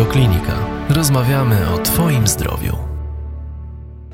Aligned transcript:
Radioklinika. 0.00 0.52
Rozmawiamy 0.88 1.56
o 1.74 1.78
Twoim 1.78 2.26
zdrowiu. 2.26 2.76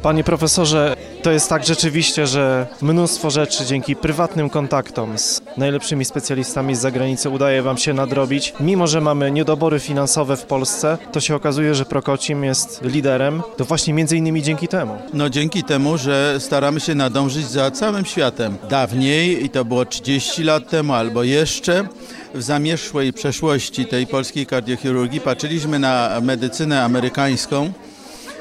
Panie 0.03 0.25
profesorze, 0.25 0.97
to 1.23 1.33
jest 1.33 1.49
tak 1.49 1.67
rzeczywiście, 1.67 2.27
że 2.27 2.67
mnóstwo 2.83 3.31
rzeczy 3.31 3.67
dzięki 3.67 3.97
prywatnym 3.97 4.51
kontaktom 4.51 5.19
z 5.19 5.43
najlepszymi 5.57 6.05
specjalistami 6.05 6.75
z 6.75 6.81
zagranicy 6.81 7.31
udaje 7.31 7.63
Wam 7.63 7.79
się 7.79 7.95
nadrobić. 7.95 8.55
Mimo, 8.61 8.87
że 8.87 9.01
mamy 9.01 9.31
niedobory 9.31 9.81
finansowe 9.81 10.37
w 10.37 10.45
Polsce, 10.47 10.99
to 11.13 11.21
się 11.21 11.35
okazuje, 11.35 11.75
że 11.75 11.85
Prokocim 11.85 12.45
jest 12.45 12.83
liderem. 12.83 13.43
To 13.57 13.65
właśnie 13.65 13.95
między 13.95 14.17
innymi 14.17 14.43
dzięki 14.43 14.69
temu. 14.69 14.99
No 15.13 15.31
dzięki 15.31 15.63
temu, 15.65 15.99
że 15.99 16.37
staramy 16.39 16.81
się 16.81 16.95
nadążyć 16.95 17.47
za 17.47 17.71
całym 17.71 18.05
światem. 18.05 18.57
Dawniej, 18.69 19.45
i 19.45 19.51
to 19.51 19.65
było 19.65 19.85
30 19.85 20.43
lat 20.43 20.71
temu 20.71 20.93
albo 20.95 21.23
jeszcze, 21.23 21.89
w 22.35 22.43
zamieszłej 22.43 23.13
przeszłości 23.13 23.87
tej 23.87 24.07
polskiej 24.07 24.47
kardiochirurgii 24.47 25.21
patrzyliśmy 25.21 25.79
na 25.79 26.21
medycynę 26.23 26.83
amerykańską 26.85 27.73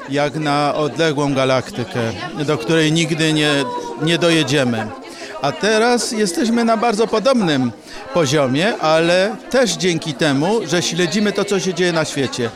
jak 0.08 0.36
na 0.36 0.74
odległą 0.74 1.34
galaktykę, 1.34 2.00
do 2.46 2.58
której 2.58 2.92
nigdy 2.92 3.32
nie, 3.32 3.50
nie 4.02 4.18
dojedziemy. 4.18 4.86
A 5.42 5.52
teraz 5.52 6.12
jesteśmy 6.12 6.64
na 6.64 6.76
bardzo 6.76 7.06
podobnym 7.06 7.72
poziomie, 8.14 8.76
ale 8.76 9.36
też 9.50 9.72
dzięki 9.72 10.14
temu, 10.14 10.60
że 10.66 10.82
śledzimy 10.82 11.32
to, 11.32 11.44
co 11.44 11.60
się 11.60 11.74
dzieje 11.74 11.92
na 11.92 12.04
świecie. 12.04 12.50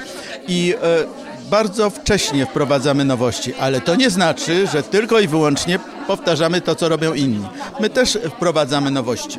I 0.48 0.74
e, 0.82 1.50
bardzo 1.50 1.90
wcześnie 1.90 2.46
wprowadzamy 2.46 3.04
nowości, 3.04 3.54
ale 3.54 3.80
to 3.80 3.94
nie 3.94 4.10
znaczy, 4.10 4.66
że 4.72 4.82
tylko 4.82 5.20
i 5.20 5.28
wyłącznie 5.28 5.78
powtarzamy 6.06 6.60
to, 6.60 6.74
co 6.74 6.88
robią 6.88 7.14
inni. 7.14 7.48
My 7.80 7.90
też 7.90 8.18
wprowadzamy 8.36 8.90
nowości. 8.90 9.38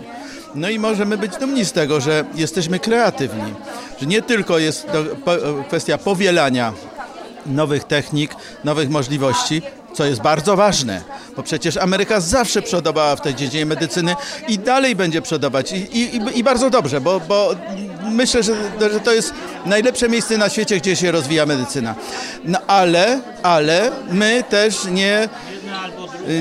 No 0.55 0.69
i 0.69 0.79
możemy 0.79 1.17
być 1.17 1.37
dumni 1.37 1.65
z 1.65 1.71
tego, 1.71 2.01
że 2.01 2.25
jesteśmy 2.35 2.79
kreatywni, 2.79 3.53
że 4.01 4.05
nie 4.05 4.21
tylko 4.21 4.59
jest 4.59 4.87
to 4.87 5.03
kwestia 5.67 5.97
powielania 5.97 6.73
nowych 7.45 7.83
technik, 7.83 8.35
nowych 8.63 8.89
możliwości, 8.89 9.61
co 9.93 10.05
jest 10.05 10.21
bardzo 10.21 10.55
ważne, 10.55 11.01
bo 11.35 11.43
przecież 11.43 11.77
Ameryka 11.77 12.19
zawsze 12.19 12.61
przodowała 12.61 13.15
w 13.15 13.21
tej 13.21 13.35
dziedzinie 13.35 13.65
medycyny 13.65 14.15
i 14.47 14.59
dalej 14.59 14.95
będzie 14.95 15.21
przodować 15.21 15.71
i, 15.71 15.97
i, 15.97 16.39
i 16.39 16.43
bardzo 16.43 16.69
dobrze, 16.69 17.01
bo, 17.01 17.19
bo 17.19 17.55
myślę, 18.11 18.43
że, 18.43 18.53
że, 18.79 18.99
to 18.99 19.13
jest 19.13 19.33
najlepsze 19.65 20.09
miejsce 20.09 20.37
na 20.37 20.49
świecie, 20.49 20.77
gdzie 20.77 20.95
się 20.95 21.11
rozwija 21.11 21.45
medycyna. 21.45 21.95
No 22.45 22.59
ale, 22.67 23.21
ale 23.43 23.91
my 24.11 24.43
też 24.49 24.85
nie, 24.85 25.29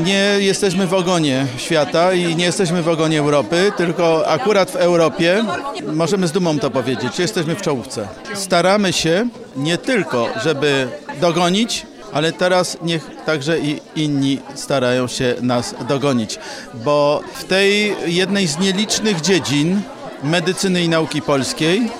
nie 0.04 0.36
jesteśmy 0.38 0.86
w 0.86 0.94
ogonie 0.94 1.46
świata 1.56 2.12
i 2.12 2.36
nie 2.36 2.44
jesteśmy 2.44 2.82
w 2.82 2.88
ogonie 2.88 3.18
Europy, 3.18 3.72
tylko 3.76 4.28
akurat 4.28 4.70
w 4.70 4.76
Europie, 4.76 5.44
możemy 5.92 6.28
z 6.28 6.32
dumą 6.32 6.58
to 6.58 6.70
powiedzieć, 6.70 7.18
jesteśmy 7.18 7.54
w 7.54 7.62
czołówce. 7.62 8.08
Staramy 8.34 8.92
się 8.92 9.28
nie 9.56 9.78
tylko, 9.78 10.28
żeby 10.42 10.88
dogonić, 11.20 11.86
ale 12.12 12.32
teraz 12.32 12.78
niech 12.82 13.10
także 13.26 13.58
i 13.58 13.80
inni 13.96 14.38
starają 14.54 15.08
się 15.08 15.34
nas 15.42 15.74
dogonić, 15.88 16.38
bo 16.74 17.22
w 17.34 17.44
tej 17.44 17.96
jednej 18.06 18.46
z 18.46 18.58
nielicznych 18.58 19.20
dziedzin 19.20 19.82
medycyny 20.22 20.82
i 20.82 20.88
nauki 20.88 21.22
polskiej 21.22 21.90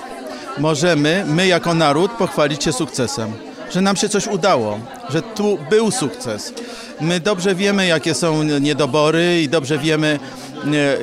możemy, 0.57 1.23
my 1.27 1.47
jako 1.47 1.73
naród, 1.73 2.11
pochwalić 2.11 2.63
się 2.63 2.73
sukcesem. 2.73 3.31
Że 3.71 3.81
nam 3.81 3.95
się 3.95 4.09
coś 4.09 4.27
udało, 4.27 4.79
że 5.09 5.21
tu 5.21 5.57
był 5.69 5.91
sukces. 5.91 6.53
My 7.01 7.19
dobrze 7.19 7.55
wiemy, 7.55 7.87
jakie 7.87 8.13
są 8.13 8.43
niedobory 8.43 9.41
i 9.41 9.49
dobrze 9.49 9.77
wiemy, 9.77 10.19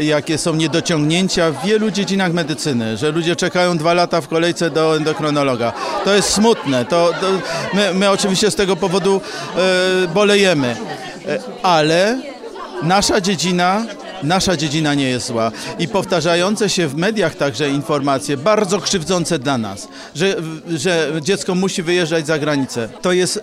jakie 0.01 0.39
są 0.39 0.55
niedociągnięcia 0.55 1.51
w 1.51 1.67
wielu 1.67 1.91
dziedzinach 1.91 2.33
medycyny, 2.33 2.97
że 2.97 3.11
ludzie 3.11 3.37
czekają 3.37 3.79
dwa 3.79 3.95
lata 3.95 4.21
w 4.21 4.29
kolejce 4.29 4.71
do 4.71 4.97
endokronologa. 4.97 5.73
To 6.05 6.15
jest 6.15 6.29
smutne. 6.29 6.85
To, 6.85 7.11
to 7.21 7.27
my, 7.75 7.95
my, 7.95 8.11
oczywiście 8.11 8.51
z 8.51 8.55
tego 8.55 8.77
powodu 8.77 9.21
e, 9.57 10.09
bolejemy, 10.09 10.77
e, 11.29 11.39
ale 11.63 12.21
nasza 12.83 13.21
dziedzina 13.21 13.85
nasza 14.23 14.57
dziedzina 14.57 14.95
nie 14.95 15.09
jest 15.09 15.27
zła. 15.27 15.53
I 15.79 15.89
powtarzające 15.89 16.71
się 16.71 16.89
w 16.89 16.95
mediach 16.95 17.35
także 17.35 17.71
informacje, 17.71 18.37
bardzo 18.37 18.81
krzywdzące 18.81 19.39
dla 19.39 19.59
nas, 19.59 19.89
że, 20.15 20.37
że 20.69 21.13
dziecko 21.23 21.55
musi 21.55 21.83
wyjeżdżać 21.83 22.27
za 22.27 22.39
granicę. 22.39 22.89
To 23.03 23.13
jest 23.13 23.41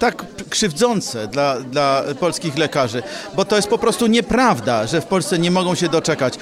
tak 0.00 0.24
krzywdzące 0.50 1.28
dla, 1.28 1.60
dla 1.60 2.02
polskich 2.20 2.58
lekarzy, 2.58 3.02
bo 3.34 3.44
to 3.44 3.56
jest 3.56 3.68
po 3.68 3.78
prostu 3.78 4.06
nieprawda, 4.06 4.86
że 4.86 5.00
w 5.00 5.06
Polsce 5.06 5.38
nie 5.38 5.50
mogą 5.50 5.74
się 5.74 5.88
doczekać. 5.88 6.34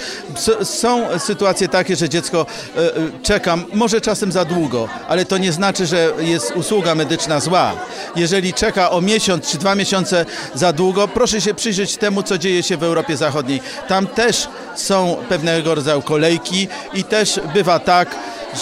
są 0.62 1.18
sytuacje 1.18 1.68
takie, 1.68 1.96
że 1.96 2.08
dziecko 2.08 2.46
e, 2.76 2.80
e, 2.80 2.92
czeka, 3.22 3.56
może 3.74 4.00
czasem 4.00 4.32
za 4.32 4.44
długo, 4.44 4.88
ale 5.08 5.24
to 5.24 5.38
nie 5.38 5.52
znaczy, 5.52 5.86
że 5.86 6.12
jest 6.18 6.56
usługa 6.56 6.94
medyczna 6.94 7.40
zła. 7.40 7.72
Jeżeli 8.16 8.54
czeka 8.54 8.90
o 8.90 9.00
miesiąc 9.00 9.50
czy 9.50 9.58
dwa 9.58 9.74
miesiące 9.74 10.26
za 10.54 10.72
długo, 10.72 11.08
proszę 11.08 11.40
się 11.40 11.54
przyjrzeć 11.54 11.96
temu, 11.96 12.22
co 12.22 12.38
dzieje 12.38 12.62
się 12.62 12.76
w 12.76 12.82
Europie 12.82 13.16
Zachodniej. 13.16 13.60
Tam 13.88 14.06
też 14.06 14.48
są 14.76 15.16
pewnego 15.28 15.74
rodzaju 15.74 16.02
kolejki 16.02 16.68
i 16.94 17.04
też 17.04 17.40
bywa 17.54 17.78
tak, 17.78 18.14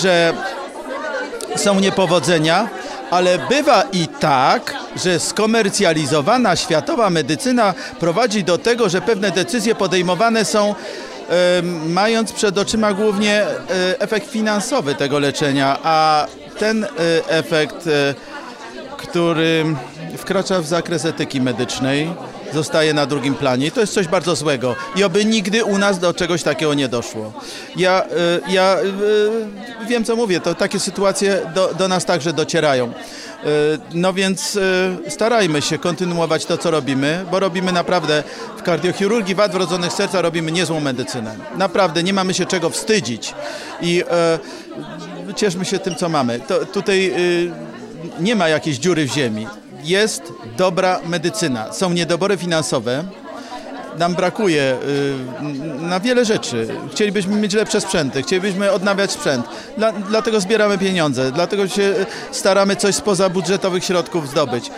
że 0.02 0.32
są 1.56 1.80
niepowodzenia, 1.80 2.68
ale 3.10 3.38
bywa 3.38 3.82
i 3.92 4.08
tak, 4.08 4.74
że 5.04 5.20
skomercjalizowana 5.20 6.56
światowa 6.56 7.10
medycyna 7.10 7.74
prowadzi 8.00 8.44
do 8.44 8.58
tego, 8.58 8.88
że 8.88 9.00
pewne 9.00 9.30
decyzje 9.30 9.74
podejmowane 9.74 10.44
są 10.44 10.74
mając 11.88 12.32
przed 12.32 12.58
oczyma 12.58 12.92
głównie 12.92 13.42
e, 13.42 14.00
efekt 14.00 14.30
finansowy 14.30 14.94
tego 14.94 15.18
leczenia, 15.18 15.78
a 15.82 16.26
ten 16.58 16.84
e, 16.84 16.88
efekt, 17.28 17.86
e, 17.86 18.14
który 18.96 19.64
wkracza 20.16 20.60
w 20.60 20.66
zakres 20.66 21.04
etyki 21.04 21.40
medycznej, 21.40 22.10
zostaje 22.54 22.94
na 22.94 23.06
drugim 23.06 23.34
planie. 23.34 23.70
To 23.70 23.80
jest 23.80 23.94
coś 23.94 24.08
bardzo 24.08 24.36
złego. 24.36 24.76
I 24.96 25.04
oby 25.04 25.24
nigdy 25.24 25.64
u 25.64 25.78
nas 25.78 25.98
do 25.98 26.14
czegoś 26.14 26.42
takiego 26.42 26.74
nie 26.74 26.88
doszło. 26.88 27.32
Ja, 27.76 28.02
ja 28.48 28.76
wiem, 29.88 30.04
co 30.04 30.16
mówię, 30.16 30.40
to 30.40 30.54
takie 30.54 30.80
sytuacje 30.80 31.40
do, 31.54 31.74
do 31.78 31.88
nas 31.88 32.04
także 32.04 32.32
docierają. 32.32 32.92
E, 33.44 33.48
no 33.94 34.12
więc 34.12 34.58
e, 35.06 35.10
starajmy 35.10 35.62
się 35.62 35.78
kontynuować 35.78 36.46
to, 36.46 36.58
co 36.58 36.70
robimy, 36.70 37.24
bo 37.30 37.40
robimy 37.40 37.72
naprawdę 37.72 38.22
w 38.56 38.62
kardiochirurgii 38.62 39.34
wad 39.34 39.52
wrodzonych 39.52 39.92
serca 39.92 40.22
robimy 40.22 40.52
niezłą 40.52 40.80
medycynę. 40.80 41.36
Naprawdę, 41.56 42.02
nie 42.02 42.12
mamy 42.12 42.34
się 42.34 42.46
czego 42.46 42.70
wstydzić 42.70 43.34
i 43.80 44.02
e, 44.10 44.38
cieszmy 45.36 45.64
się 45.64 45.78
tym, 45.78 45.94
co 45.94 46.08
mamy. 46.08 46.40
To, 46.40 46.66
tutaj 46.66 47.14
nie 48.20 48.36
ma 48.36 48.48
jakiejś 48.48 48.76
dziury 48.76 49.06
w 49.06 49.12
ziemi. 49.12 49.46
Jest 49.84 50.22
dobra 50.56 51.00
medycyna. 51.06 51.72
Są 51.72 51.90
niedobory 51.90 52.36
finansowe, 52.36 53.04
nam 53.98 54.14
brakuje 54.14 54.76
y, 55.42 55.82
na 55.82 56.00
wiele 56.00 56.24
rzeczy. 56.24 56.68
Chcielibyśmy 56.92 57.36
mieć 57.36 57.52
lepsze 57.52 57.80
sprzęty, 57.80 58.22
chcielibyśmy 58.22 58.72
odnawiać 58.72 59.10
sprzęt. 59.10 59.46
Dla, 59.76 59.92
dlatego 59.92 60.40
zbieramy 60.40 60.78
pieniądze, 60.78 61.32
dlatego 61.32 61.68
się 61.68 61.94
staramy 62.30 62.76
coś 62.76 62.94
spoza 62.94 63.28
budżetowych 63.28 63.84
środków 63.84 64.28
zdobyć. 64.28 64.70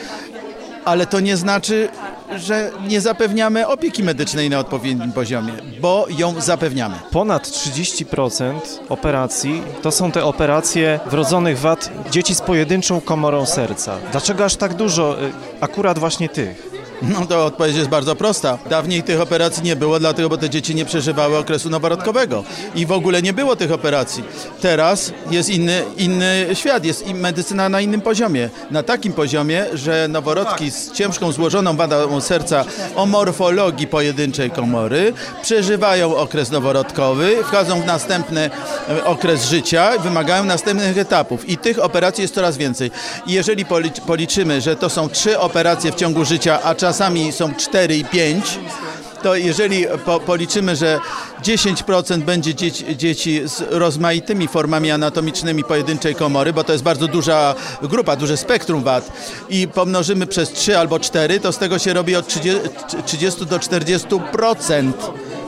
Ale 0.85 1.07
to 1.07 1.21
nie 1.21 1.37
znaczy, 1.37 1.89
że 2.37 2.71
nie 2.89 3.01
zapewniamy 3.01 3.67
opieki 3.67 4.03
medycznej 4.03 4.51
na 4.51 4.59
odpowiednim 4.59 5.13
poziomie, 5.13 5.53
bo 5.81 6.07
ją 6.19 6.41
zapewniamy. 6.41 6.95
Ponad 7.11 7.49
30% 7.49 8.55
operacji 8.89 9.63
to 9.83 9.91
są 9.93 10.13
te 10.13 10.25
operacje 10.25 11.01
wrodzonych 11.07 11.59
wad 11.59 11.91
dzieci 12.11 12.35
z 12.35 12.41
pojedynczą 12.41 13.01
komorą 13.01 13.47
serca. 13.47 13.97
Dlaczego 14.13 14.45
aż 14.45 14.57
tak 14.57 14.75
dużo 14.75 15.23
y, 15.23 15.33
akurat 15.61 15.99
właśnie 15.99 16.29
tych? 16.29 16.68
No 17.03 17.27
to 17.27 17.45
odpowiedź 17.45 17.77
jest 17.77 17.89
bardzo 17.89 18.17
prosta. 18.17 18.59
Dawniej 18.71 19.03
tych 19.03 19.21
operacji 19.21 19.63
nie 19.63 19.77
było, 19.77 20.01
dlatego, 20.01 20.29
bo 20.29 20.37
te 20.37 20.51
dzieci 20.51 20.75
nie 20.75 20.85
przeżywały 20.85 21.39
okresu 21.39 21.71
noworodkowego 21.71 22.45
i 22.75 22.87
w 22.87 22.93
ogóle 22.93 23.23
nie 23.23 23.33
było 23.33 23.57
tych 23.57 23.73
operacji. 23.73 24.25
Teraz 24.61 25.13
jest 25.31 25.51
inny, 25.51 25.83
inny 25.97 26.47
świat, 26.55 26.85
jest 26.85 27.07
medycyna 27.15 27.69
na 27.69 27.81
innym 27.81 28.01
poziomie. 28.01 28.51
Na 28.71 28.83
takim 28.83 29.13
poziomie, 29.13 29.67
że 29.73 30.09
noworodki 30.09 30.71
z 30.71 30.93
ciężką 30.93 31.33
złożoną 31.33 31.77
wadą 31.77 32.21
serca 32.21 32.65
o 32.97 33.07
morfologii 33.07 33.87
pojedynczej 33.87 34.51
komory 34.51 35.13
przeżywają 35.43 36.17
okres 36.17 36.51
noworodkowy, 36.51 37.37
wchodzą 37.45 37.81
w 37.81 37.87
następny 37.87 38.51
e, 38.89 39.05
okres 39.05 39.45
życia, 39.45 39.99
wymagają 39.99 40.45
następnych 40.45 40.99
etapów 40.99 41.49
i 41.49 41.57
tych 41.57 41.85
operacji 41.85 42.23
jest 42.23 42.35
coraz 42.35 42.57
więcej. 42.57 42.91
I 43.27 43.33
jeżeli 43.33 43.65
policzymy, 44.07 44.61
że 44.61 44.77
to 44.77 44.91
są 44.91 45.09
trzy 45.09 45.39
operacje 45.39 45.93
w 45.93 45.95
ciągu 45.95 46.25
życia, 46.25 46.63
a 46.63 46.75
czas 46.75 46.88
czasami 46.89 47.33
są 47.33 47.55
4 47.55 47.97
i 47.97 48.05
5, 48.05 48.59
to 49.23 49.37
jeżeli 49.37 49.87
po, 50.05 50.21
policzymy, 50.21 50.77
że 50.77 51.01
10% 51.43 52.19
będzie 52.19 52.55
dzieci, 52.55 52.97
dzieci, 52.97 53.41
z 53.45 53.63
rozmaitymi 53.71 54.49
formami 54.49 54.91
anatomicznymi 54.91 55.65
pojedynczej 55.65 56.15
komory, 56.15 56.53
bo 56.53 56.65
to 56.65 56.73
jest 56.73 56.85
bardzo 56.85 57.09
duża 57.09 57.55
grupa, 57.83 58.17
duże 58.17 58.37
spektrum 58.37 58.83
wad 58.83 59.13
i 59.49 59.69
pomnożymy 59.69 60.27
przez 60.27 60.53
3 60.53 60.79
albo 60.79 61.01
4, 61.01 61.41
to 61.41 61.53
z 61.53 61.59
tego 61.59 61.79
się 61.79 61.93
robi 61.93 62.17
od 62.17 62.29
30, 62.29 62.61
30 63.07 63.47
do 63.47 63.59
40% 63.59 64.93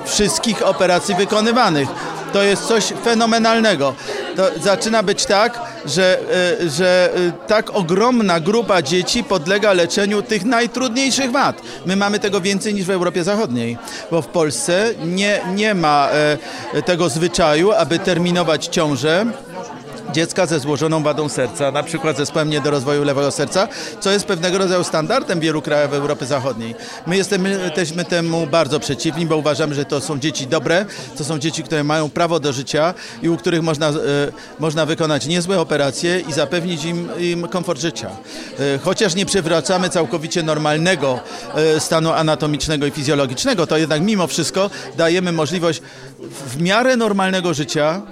wszystkich 0.04 0.66
operacji 0.66 1.14
wykonywanych. 1.14 1.88
To 2.32 2.42
jest 2.42 2.64
coś 2.64 2.84
fenomenalnego. 3.04 3.94
To 4.36 4.48
zaczyna 4.62 5.02
być 5.02 5.26
tak, 5.26 5.60
że, 5.86 6.18
e, 6.62 6.68
że 6.68 7.10
e, 7.14 7.32
tak 7.46 7.70
ogromna 7.76 8.40
grupa 8.40 8.82
dzieci 8.82 9.24
podlega 9.24 9.72
leczeniu 9.72 10.22
tych 10.22 10.44
najtrudniejszych 10.44 11.30
wad. 11.30 11.62
My 11.86 11.96
mamy 11.96 12.18
tego 12.18 12.40
więcej 12.40 12.74
niż 12.74 12.84
w 12.84 12.90
Europie 12.90 13.24
Zachodniej, 13.24 13.78
bo 14.10 14.22
w 14.22 14.26
Polsce 14.26 14.94
nie, 15.04 15.40
nie 15.54 15.74
ma 15.74 16.08
e, 16.74 16.82
tego 16.82 17.08
zwyczaju, 17.08 17.72
aby 17.72 17.98
terminować 17.98 18.66
ciążę 18.66 19.26
dziecka 20.12 20.46
ze 20.46 20.60
złożoną 20.60 21.02
wadą 21.02 21.28
serca, 21.28 21.70
na 21.72 21.82
przykład 21.82 22.16
zespołem 22.16 22.50
niedorozwoju 22.50 23.04
lewego 23.04 23.30
serca, 23.30 23.68
co 24.00 24.10
jest 24.10 24.26
pewnego 24.26 24.58
rodzaju 24.58 24.84
standardem 24.84 25.40
wielu 25.40 25.62
krajów 25.62 25.92
Europy 25.92 26.26
Zachodniej. 26.26 26.74
My 27.06 27.16
jesteśmy, 27.16 27.50
jesteśmy 27.50 28.04
temu 28.04 28.46
bardzo 28.46 28.80
przeciwni, 28.80 29.26
bo 29.26 29.36
uważamy, 29.36 29.74
że 29.74 29.84
to 29.84 30.00
są 30.00 30.18
dzieci 30.18 30.46
dobre, 30.46 30.86
to 31.18 31.24
są 31.24 31.38
dzieci, 31.38 31.62
które 31.62 31.84
mają 31.84 32.10
prawo 32.10 32.40
do 32.40 32.52
życia 32.52 32.94
i 33.22 33.28
u 33.28 33.36
których 33.36 33.62
można, 33.62 33.88
e, 33.88 33.92
można 34.58 34.86
wykonać 34.86 35.26
niezłe 35.26 35.60
operacje 35.60 36.20
i 36.20 36.32
zapewnić 36.32 36.84
im, 36.84 37.08
im 37.18 37.48
komfort 37.48 37.80
życia. 37.80 38.10
E, 38.58 38.78
chociaż 38.78 39.14
nie 39.14 39.26
przywracamy 39.26 39.90
całkowicie 39.90 40.42
normalnego 40.42 41.20
e, 41.54 41.80
stanu 41.80 42.12
anatomicznego 42.12 42.86
i 42.86 42.90
fizjologicznego, 42.90 43.66
to 43.66 43.76
jednak 43.76 44.02
mimo 44.02 44.26
wszystko 44.26 44.70
dajemy 44.96 45.32
możliwość 45.32 45.82
w 46.46 46.62
miarę 46.62 46.96
normalnego 46.96 47.54
życia 47.54 48.02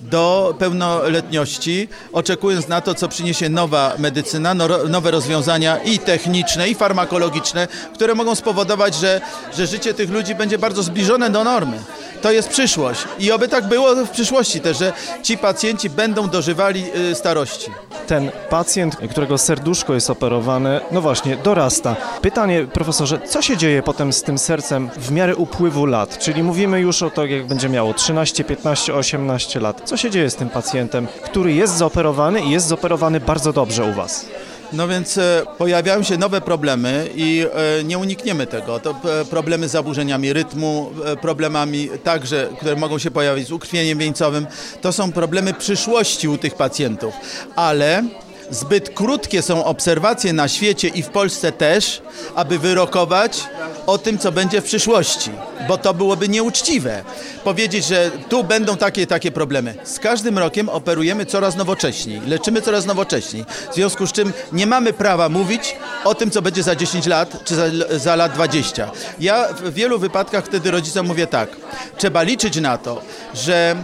do 0.00 0.54
pełnoletności, 0.58 1.88
oczekując 2.12 2.68
na 2.68 2.80
to, 2.80 2.94
co 2.94 3.08
przyniesie 3.08 3.48
nowa 3.48 3.94
medycyna, 3.98 4.54
no, 4.54 4.68
nowe 4.88 5.10
rozwiązania 5.10 5.78
i 5.78 5.98
techniczne, 5.98 6.68
i 6.68 6.74
farmakologiczne, 6.74 7.68
które 7.94 8.14
mogą 8.14 8.34
spowodować, 8.34 8.94
że, 8.94 9.20
że 9.56 9.66
życie 9.66 9.94
tych 9.94 10.10
ludzi 10.10 10.34
będzie 10.34 10.58
bardzo 10.58 10.82
zbliżone 10.82 11.30
do 11.30 11.44
normy. 11.44 11.78
To 12.22 12.30
jest 12.30 12.48
przyszłość 12.48 13.00
i 13.18 13.32
oby 13.32 13.48
tak 13.48 13.68
było 13.68 13.94
w 13.94 14.10
przyszłości 14.10 14.60
też, 14.60 14.78
że 14.78 14.92
ci 15.22 15.38
pacjenci 15.38 15.90
będą 15.90 16.28
dożywali 16.28 16.84
y, 17.10 17.14
starości. 17.14 17.70
Ten 18.08 18.30
pacjent, 18.50 18.96
którego 18.96 19.38
serduszko 19.38 19.94
jest 19.94 20.10
operowane, 20.10 20.80
no 20.90 21.00
właśnie, 21.00 21.36
dorasta. 21.36 21.96
Pytanie, 22.22 22.66
profesorze, 22.72 23.20
co 23.28 23.42
się 23.42 23.56
dzieje 23.56 23.82
potem 23.82 24.12
z 24.12 24.22
tym 24.22 24.38
sercem 24.38 24.90
w 24.96 25.10
miarę 25.10 25.36
upływu 25.36 25.86
lat? 25.86 26.18
Czyli 26.18 26.42
mówimy 26.42 26.80
już 26.80 27.02
o 27.02 27.10
to, 27.10 27.26
jak 27.26 27.46
będzie 27.46 27.68
miało 27.68 27.94
13, 27.94 28.44
15, 28.44 28.94
18 28.94 29.60
lat. 29.60 29.82
Co 29.84 29.96
się 29.96 30.10
dzieje 30.10 30.30
z 30.30 30.36
tym 30.36 30.48
pacjentem, 30.48 31.06
który 31.22 31.52
jest 31.52 31.76
zaoperowany 31.76 32.40
i 32.40 32.50
jest 32.50 32.66
zaoperowany 32.66 33.20
bardzo 33.20 33.52
dobrze 33.52 33.84
u 33.84 33.92
Was? 33.92 34.26
No 34.72 34.88
więc 34.88 35.18
e, 35.18 35.42
pojawiają 35.58 36.02
się 36.02 36.18
nowe 36.18 36.40
problemy 36.40 37.08
i 37.14 37.46
e, 37.80 37.84
nie 37.84 37.98
unikniemy 37.98 38.46
tego. 38.46 38.80
To 38.80 38.90
e, 38.90 39.24
problemy 39.24 39.68
z 39.68 39.72
zaburzeniami 39.72 40.32
rytmu, 40.32 40.90
problemami 41.20 41.88
także, 42.04 42.48
które 42.56 42.76
mogą 42.76 42.98
się 42.98 43.10
pojawić 43.10 43.48
z 43.48 43.52
ukrwieniem 43.52 43.98
wieńcowym. 43.98 44.46
To 44.80 44.92
są 44.92 45.12
problemy 45.12 45.54
przyszłości 45.54 46.28
u 46.28 46.38
tych 46.38 46.54
pacjentów, 46.54 47.14
ale 47.56 48.02
Zbyt 48.50 48.90
krótkie 48.90 49.42
są 49.42 49.64
obserwacje 49.64 50.32
na 50.32 50.48
świecie 50.48 50.88
i 50.88 51.02
w 51.02 51.08
Polsce 51.08 51.52
też, 51.52 52.02
aby 52.34 52.58
wyrokować 52.58 53.44
o 53.86 53.98
tym, 53.98 54.18
co 54.18 54.32
będzie 54.32 54.60
w 54.60 54.64
przyszłości, 54.64 55.30
bo 55.68 55.78
to 55.78 55.94
byłoby 55.94 56.28
nieuczciwe. 56.28 57.04
Powiedzieć, 57.44 57.84
że 57.86 58.10
tu 58.28 58.44
będą 58.44 58.76
takie 58.76 59.06
takie 59.06 59.30
problemy. 59.30 59.74
Z 59.84 59.98
każdym 59.98 60.38
rokiem 60.38 60.68
operujemy 60.68 61.26
coraz 61.26 61.56
nowocześniej, 61.56 62.20
leczymy 62.26 62.62
coraz 62.62 62.86
nowocześniej. 62.86 63.44
W 63.70 63.74
związku 63.74 64.06
z 64.06 64.12
czym 64.12 64.32
nie 64.52 64.66
mamy 64.66 64.92
prawa 64.92 65.28
mówić 65.28 65.76
o 66.04 66.14
tym, 66.14 66.30
co 66.30 66.42
będzie 66.42 66.62
za 66.62 66.76
10 66.76 67.06
lat 67.06 67.44
czy 67.44 67.54
za, 67.54 67.64
za 67.98 68.16
lat 68.16 68.32
20. 68.32 68.90
Ja 69.20 69.48
w 69.52 69.74
wielu 69.74 69.98
wypadkach 69.98 70.44
wtedy 70.44 70.70
rodzicom 70.70 71.06
mówię 71.06 71.26
tak: 71.26 71.48
trzeba 71.96 72.22
liczyć 72.22 72.60
na 72.60 72.78
to, 72.78 73.02
że 73.34 73.76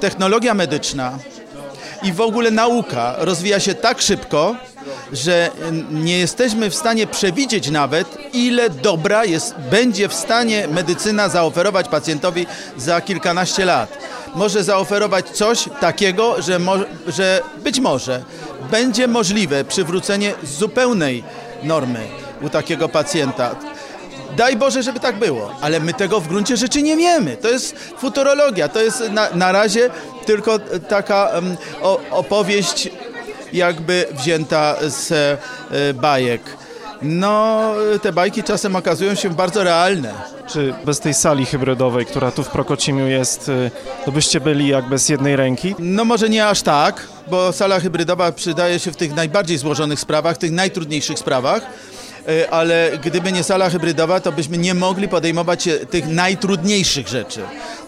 technologia 0.00 0.54
medyczna 0.54 1.18
i 2.02 2.12
w 2.12 2.20
ogóle 2.20 2.50
nauka 2.50 3.14
rozwija 3.18 3.60
się 3.60 3.74
tak 3.74 4.02
szybko, 4.02 4.56
że 5.12 5.50
nie 5.90 6.18
jesteśmy 6.18 6.70
w 6.70 6.74
stanie 6.74 7.06
przewidzieć 7.06 7.70
nawet, 7.70 8.18
ile 8.32 8.70
dobra 8.70 9.24
jest, 9.24 9.54
będzie 9.70 10.08
w 10.08 10.14
stanie 10.14 10.68
medycyna 10.68 11.28
zaoferować 11.28 11.88
pacjentowi 11.88 12.46
za 12.76 13.00
kilkanaście 13.00 13.64
lat. 13.64 13.98
Może 14.34 14.64
zaoferować 14.64 15.30
coś 15.30 15.68
takiego, 15.80 16.42
że, 16.42 16.58
mo, 16.58 16.74
że 17.06 17.42
być 17.64 17.80
może 17.80 18.22
będzie 18.70 19.08
możliwe 19.08 19.64
przywrócenie 19.64 20.34
zupełnej 20.42 21.24
normy 21.62 22.06
u 22.42 22.48
takiego 22.48 22.88
pacjenta. 22.88 23.56
Daj 24.38 24.56
Boże, 24.56 24.82
żeby 24.82 25.00
tak 25.00 25.18
było, 25.18 25.54
ale 25.60 25.80
my 25.80 25.94
tego 25.94 26.20
w 26.20 26.28
gruncie 26.28 26.56
rzeczy 26.56 26.82
nie 26.82 26.96
wiemy. 26.96 27.36
To 27.36 27.48
jest 27.48 27.76
futurologia, 27.98 28.68
to 28.68 28.82
jest 28.82 29.10
na, 29.10 29.30
na 29.30 29.52
razie 29.52 29.90
tylko 30.26 30.58
taka 30.88 31.30
um, 31.34 31.56
opowieść 32.10 32.88
jakby 33.52 34.06
wzięta 34.12 34.76
z 34.80 35.12
e, 35.12 35.94
bajek. 35.94 36.42
No, 37.02 37.72
te 38.02 38.12
bajki 38.12 38.42
czasem 38.42 38.76
okazują 38.76 39.14
się 39.14 39.30
bardzo 39.30 39.64
realne. 39.64 40.14
Czy 40.46 40.74
bez 40.84 41.00
tej 41.00 41.14
sali 41.14 41.46
hybrydowej, 41.46 42.06
która 42.06 42.30
tu 42.30 42.42
w 42.42 42.48
Prokocimiu 42.48 43.06
jest, 43.06 43.48
e, 43.48 43.70
to 44.04 44.12
byście 44.12 44.40
byli 44.40 44.68
jak 44.68 44.88
bez 44.88 45.08
jednej 45.08 45.36
ręki? 45.36 45.74
No 45.78 46.04
może 46.04 46.28
nie 46.28 46.48
aż 46.48 46.62
tak, 46.62 47.08
bo 47.30 47.52
sala 47.52 47.80
hybrydowa 47.80 48.32
przydaje 48.32 48.78
się 48.78 48.92
w 48.92 48.96
tych 48.96 49.14
najbardziej 49.14 49.58
złożonych 49.58 50.00
sprawach, 50.00 50.38
tych 50.38 50.50
najtrudniejszych 50.50 51.18
sprawach. 51.18 51.62
E, 52.28 52.50
ale 52.50 52.90
gdyby 53.04 53.32
nie 53.32 53.42
sala 53.42 53.70
hybrydowa, 53.70 54.20
to 54.20 54.32
byśmy 54.32 54.58
nie 54.58 54.74
mogli 54.74 55.08
podejmować 55.08 55.62
się 55.62 55.72
tych 55.72 56.06
najtrudniejszych 56.06 57.08
rzeczy. 57.08 57.40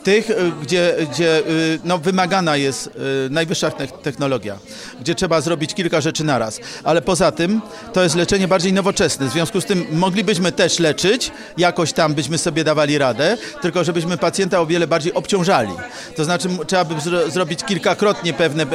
Tych, 0.05 0.31
e, 0.31 0.35
gdzie, 0.63 0.97
gdzie 1.13 1.39
e, 1.39 1.43
no, 1.85 1.99
wymagana 1.99 2.57
jest 2.57 2.91
najwyższa 3.31 3.71
technologia, 4.03 4.59
gdzie 5.01 5.15
trzeba 5.15 5.41
zrobić 5.41 5.75
kilka 5.75 6.01
rzeczy 6.01 6.25
naraz. 6.25 6.61
Ale 6.85 7.03
poza 7.03 7.33
tym 7.33 7.61
to 7.93 8.03
jest 8.03 8.15
leczenie 8.15 8.49
bardziej 8.49 8.73
nowoczesne. 8.73 9.27
W 9.27 9.33
związku 9.33 9.61
z 9.61 9.65
tym 9.65 9.87
moglibyśmy 9.93 10.53
też 10.53 10.79
leczyć, 10.79 11.33
jakoś 11.59 11.93
tam 11.93 12.15
byśmy 12.15 12.39
sobie 12.39 12.65
dawali 12.65 12.99
radę, 12.99 13.37
tylko 13.63 13.85
żebyśmy 13.85 14.17
pacjenta 14.17 14.61
o 14.61 14.67
wiele 14.67 14.87
bardziej 14.87 15.15
obciążali. 15.15 15.73
To 16.17 16.25
znaczy 16.25 16.49
trzeba 16.67 16.85
by 16.85 17.01
zro 17.01 17.31
zrobić 17.31 17.65
kilkakrotnie 17.65 18.33
pewne 18.33 18.67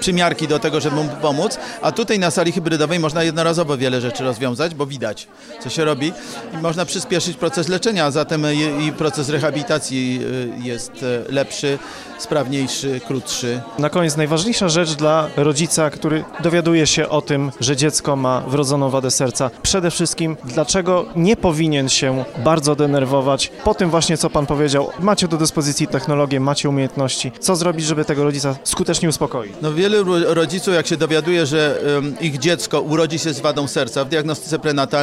przymiarki 0.00 0.48
do 0.48 0.58
tego, 0.58 0.80
żeby 0.80 0.96
mu 0.96 1.08
pomóc, 1.22 1.58
a 1.82 1.92
tutaj 1.92 2.18
na 2.18 2.30
sali 2.30 2.52
hybrydowej 2.52 2.98
można 2.98 3.22
jednorazowo 3.22 3.76
wiele 3.76 4.00
rzeczy 4.00 4.24
rozwiązać, 4.24 4.74
bo 4.74 4.86
widać 4.86 5.13
widać, 5.14 5.28
co 5.62 5.70
się 5.70 5.84
robi 5.84 6.12
i 6.54 6.62
można 6.62 6.84
przyspieszyć 6.84 7.36
proces 7.36 7.68
leczenia, 7.68 8.04
a 8.04 8.10
zatem 8.10 8.44
i 8.88 8.92
proces 8.92 9.28
rehabilitacji 9.28 10.20
y, 10.60 10.66
jest 10.66 10.92
e, 11.02 11.32
lepszy, 11.32 11.78
sprawniejszy, 12.18 13.00
krótszy. 13.06 13.60
Na 13.78 13.90
koniec 13.90 14.16
najważniejsza 14.16 14.68
rzecz 14.68 14.94
dla 14.94 15.28
rodzica, 15.36 15.90
który 15.90 16.24
dowiaduje 16.42 16.86
się 16.86 17.08
o 17.08 17.22
tym, 17.22 17.52
że 17.60 17.76
dziecko 17.76 18.16
ma 18.16 18.40
wrodzoną 18.40 18.90
wadę 18.90 19.10
serca. 19.10 19.50
Przede 19.62 19.90
wszystkim, 19.90 20.36
dlaczego 20.44 21.06
nie 21.16 21.36
powinien 21.36 21.88
się 21.88 22.24
bardzo 22.44 22.76
denerwować 22.76 23.52
po 23.64 23.74
tym 23.74 23.90
właśnie, 23.90 24.16
co 24.16 24.30
pan 24.30 24.46
powiedział. 24.46 24.90
Macie 25.00 25.28
do 25.28 25.36
dyspozycji 25.36 25.86
technologię, 25.86 26.40
macie 26.40 26.68
umiejętności. 26.68 27.32
Co 27.40 27.56
zrobić, 27.56 27.86
żeby 27.86 28.04
tego 28.04 28.24
rodzica 28.24 28.56
skutecznie 28.64 29.08
uspokoić? 29.08 29.52
No 29.62 29.72
wielu 29.72 30.34
rodziców, 30.34 30.74
jak 30.74 30.86
się 30.86 30.96
dowiaduje, 30.96 31.46
że 31.46 31.80
um, 31.94 32.20
ich 32.20 32.38
dziecko 32.38 32.80
urodzi 32.80 33.18
się 33.18 33.34
z 33.34 33.40
wadą 33.40 33.68
serca 33.68 34.04
w 34.04 34.08
diagnostyce 34.08 34.58
prenatalnej, 34.58 34.93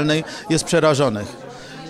jest 0.49 0.63
przerażonych 0.63 1.41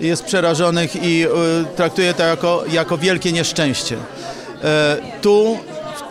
jest 0.01 0.23
przerażonych 0.23 1.03
i 1.03 1.25
y, 1.25 1.29
traktuje 1.75 2.13
to 2.13 2.23
jako, 2.23 2.63
jako 2.71 2.97
wielkie 2.97 3.31
nieszczęście. 3.31 3.97
E, 4.63 4.97
tu 5.21 5.57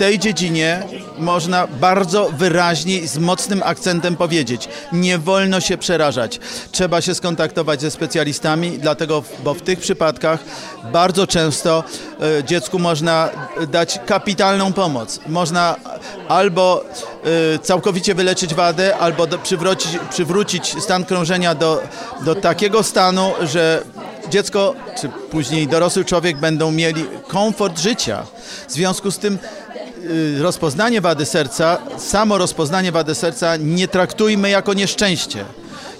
tej 0.00 0.18
dziedzinie 0.18 0.82
można 1.18 1.66
bardzo 1.66 2.30
wyraźnie 2.30 2.98
i 2.98 3.08
z 3.08 3.18
mocnym 3.18 3.62
akcentem 3.64 4.16
powiedzieć: 4.16 4.68
nie 4.92 5.18
wolno 5.18 5.60
się 5.60 5.78
przerażać. 5.78 6.40
Trzeba 6.72 7.00
się 7.00 7.14
skontaktować 7.14 7.80
ze 7.80 7.90
specjalistami, 7.90 8.78
dlatego, 8.78 9.22
bo 9.44 9.54
w 9.54 9.62
tych 9.62 9.80
przypadkach 9.80 10.44
bardzo 10.92 11.26
często 11.26 11.84
e, 12.38 12.44
dziecku 12.44 12.78
można 12.78 13.28
dać 13.68 14.00
kapitalną 14.06 14.72
pomoc. 14.72 15.20
Można 15.26 15.76
albo 16.28 16.84
e, 17.54 17.58
całkowicie 17.58 18.14
wyleczyć 18.14 18.54
wadę, 18.54 18.96
albo 18.96 19.26
przywrócić, 19.26 19.98
przywrócić 20.10 20.82
stan 20.82 21.04
krążenia 21.04 21.54
do, 21.54 21.82
do 22.24 22.34
takiego 22.34 22.82
stanu, 22.82 23.32
że 23.42 23.82
dziecko, 24.30 24.74
czy 25.00 25.08
później 25.08 25.68
dorosły 25.68 26.04
człowiek 26.04 26.36
będą 26.36 26.70
mieli 26.70 27.04
komfort 27.28 27.78
życia. 27.78 28.26
W 28.68 28.72
związku 28.72 29.10
z 29.10 29.18
tym 29.18 29.38
rozpoznanie 30.40 31.00
wady 31.00 31.26
serca, 31.26 31.78
samo 31.98 32.38
rozpoznanie 32.38 32.92
wady 32.92 33.14
serca 33.14 33.56
nie 33.56 33.88
traktujmy 33.88 34.50
jako 34.50 34.74
nieszczęście. 34.74 35.44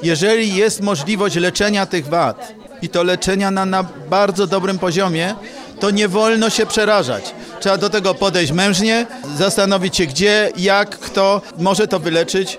Jeżeli 0.02 0.54
jest 0.54 0.80
możliwość 0.80 1.36
leczenia 1.36 1.86
tych 1.86 2.06
wad 2.08 2.54
i 2.82 2.88
to 2.88 3.02
leczenia 3.02 3.50
na, 3.50 3.66
na 3.66 3.84
bardzo 4.10 4.46
dobrym 4.46 4.78
poziomie, 4.78 5.34
to 5.80 5.90
nie 5.90 6.08
wolno 6.08 6.50
się 6.50 6.66
przerażać. 6.66 7.34
Trzeba 7.60 7.76
do 7.76 7.90
tego 7.90 8.14
podejść 8.14 8.52
mężnie, 8.52 9.06
zastanowić 9.38 9.96
się 9.96 10.06
gdzie, 10.06 10.52
jak, 10.56 10.98
kto 10.98 11.42
może 11.58 11.88
to 11.88 11.98
wyleczyć 11.98 12.58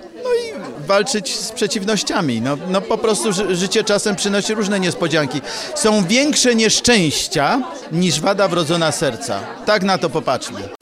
walczyć 0.86 1.36
z 1.36 1.52
przeciwnościami. 1.52 2.40
No, 2.40 2.56
no 2.68 2.80
po 2.80 2.98
prostu 2.98 3.32
ży 3.32 3.56
życie 3.56 3.84
czasem 3.84 4.16
przynosi 4.16 4.54
różne 4.54 4.80
niespodzianki. 4.80 5.40
Są 5.74 6.04
większe 6.04 6.54
nieszczęścia 6.54 7.62
niż 7.92 8.20
wada 8.20 8.48
wrodzona 8.48 8.92
serca. 8.92 9.40
Tak 9.66 9.82
na 9.82 9.98
to 9.98 10.10
popatrzmy. 10.10 10.81